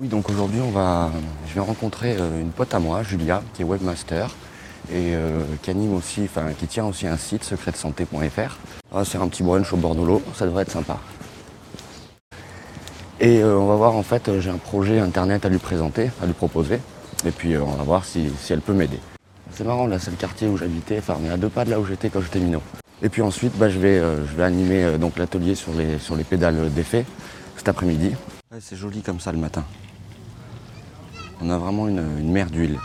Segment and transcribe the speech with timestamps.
[0.00, 1.12] Oui, donc aujourd'hui, on va,
[1.46, 4.28] je vais rencontrer euh, une pote à moi, Julia, qui est webmaster
[4.90, 8.56] et euh, qui anime aussi, enfin, qui tient aussi un site secretsanté.fr.
[8.90, 10.98] On va faire un petit brunch au bord de l'eau, ça devrait être sympa.
[13.20, 16.26] Et euh, on va voir, en fait, j'ai un projet internet à lui présenter, à
[16.26, 16.80] lui proposer.
[17.24, 18.98] Et puis, euh, on va voir si, si elle peut m'aider.
[19.52, 21.70] C'est marrant, là, c'est le quartier où j'habitais, enfin, on est à deux pas de
[21.70, 22.62] là où j'étais quand j'étais minot.
[23.00, 26.16] Et puis ensuite, bah, je, vais, euh, je vais animer donc l'atelier sur les, sur
[26.16, 27.06] les pédales d'effet
[27.56, 28.16] cet après-midi.
[28.60, 29.64] C'est joli comme ça le matin.
[31.40, 32.78] On a vraiment une mer d'huile.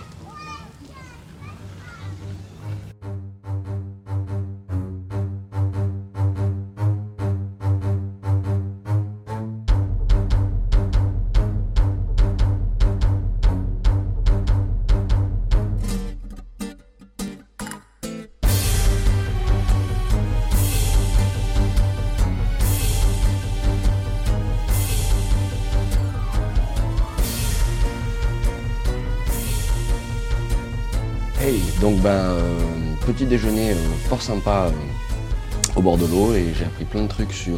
[31.42, 32.60] Hey, donc ben, euh,
[33.06, 33.76] petit déjeuner euh,
[34.10, 37.58] fort sympa euh, au bord de l'eau et j'ai appris plein de trucs sur,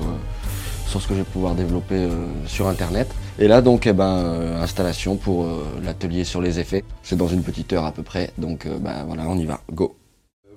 [0.86, 2.08] sur ce que je vais pouvoir développer
[2.46, 3.12] sur internet.
[3.40, 5.48] Et là donc eh ben, installation pour
[5.82, 6.84] l'atelier sur les effets.
[7.02, 9.96] C'est dans une petite heure à peu près, donc ben, voilà, on y va, go.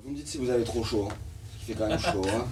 [0.04, 1.14] Vous me dites si vous avez trop chaud, hein.
[1.62, 2.26] il fait quand même chaud.
[2.28, 2.44] Hein.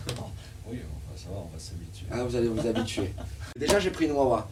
[0.71, 2.07] Oui, enfin, ça va, on va s'habituer.
[2.11, 3.13] Ah, vous allez vous habituer.
[3.59, 4.49] Déjà j'ai pris une Wawa.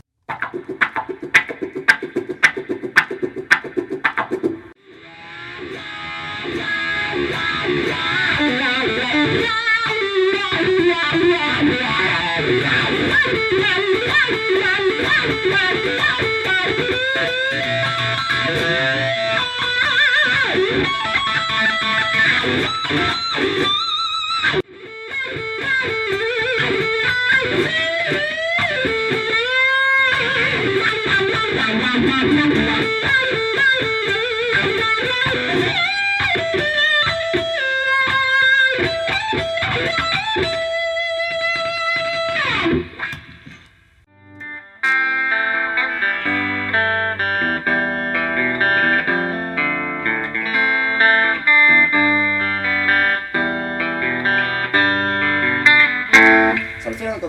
[9.20, 9.60] Ça le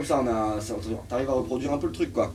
[0.01, 0.59] comme ça, on a,
[1.07, 2.34] t'arrives à reproduire un peu le truc, quoi.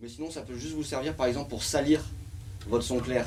[0.00, 2.00] Mais sinon, ça peut juste vous servir, par exemple, pour salir
[2.68, 3.26] votre son clair.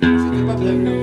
[0.01, 1.00] C'était pas prévu.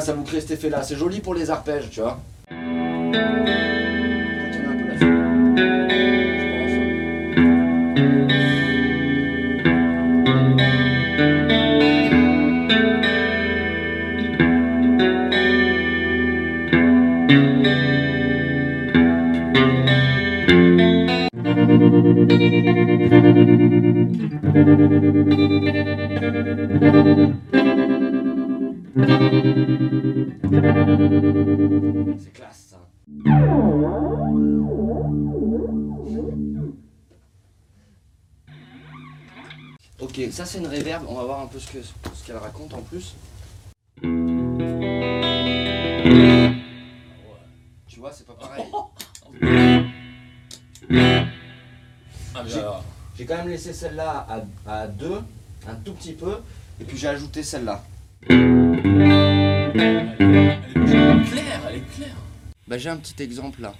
[0.00, 0.82] Fait cet effet-là.
[0.82, 2.20] C'est joli pour les arpèges, tu vois.
[40.10, 42.74] Ok, ça c'est une reverb, on va voir un peu ce que ce qu'elle raconte
[42.74, 43.14] en plus.
[47.86, 48.64] Tu vois, c'est pas pareil.
[52.34, 52.42] Ah,
[53.16, 54.26] J'ai- quand même laissé celle-là
[54.66, 55.20] à, à 2,
[55.68, 56.38] un tout petit peu,
[56.80, 57.84] et puis j'ai ajouté celle-là.
[58.28, 58.40] elle est
[61.30, 62.16] claire, elle est claire.
[62.66, 63.74] Bah j'ai un petit exemple là.